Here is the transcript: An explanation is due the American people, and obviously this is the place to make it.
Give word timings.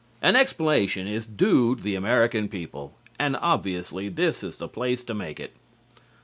An 0.19 0.35
explanation 0.35 1.05
is 1.07 1.27
due 1.27 1.75
the 1.75 1.93
American 1.93 2.49
people, 2.49 2.97
and 3.19 3.37
obviously 3.39 4.09
this 4.09 4.41
is 4.43 4.57
the 4.57 4.67
place 4.67 5.03
to 5.03 5.13
make 5.13 5.39
it. 5.39 5.53